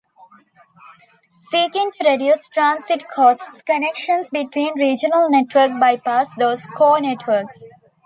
[1.51, 7.59] Seeking to reduce transit costs, connections between regional networks bypass those "core" networks.